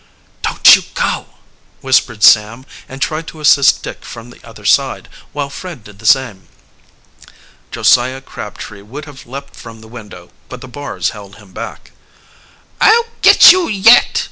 [0.41, 1.27] "Don't you go!"
[1.81, 6.07] whispered Sam, and tried to assist Dick from the other side, while Fred did the
[6.07, 6.47] same.
[7.69, 11.91] Josiah Crabtree would have leaped from the window, but the bars held him back.
[12.81, 14.19] "I'll get you yet!"